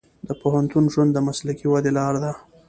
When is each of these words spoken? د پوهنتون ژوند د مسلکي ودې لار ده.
د 0.27 0.29
پوهنتون 0.41 0.85
ژوند 0.93 1.11
د 1.13 1.17
مسلکي 1.27 1.65
ودې 1.69 1.91
لار 1.97 2.15
ده. 2.23 2.31